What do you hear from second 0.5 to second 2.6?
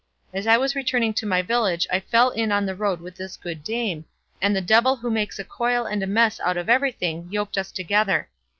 was returning to my village I fell in